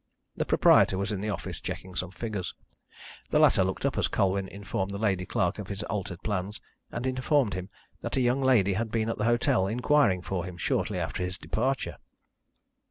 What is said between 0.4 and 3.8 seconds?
proprietor was in the office, checking some figures. The latter